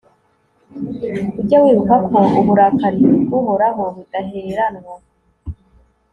[1.39, 4.95] ujye wibuka ko uburakari bw'uhoraho budaheranwa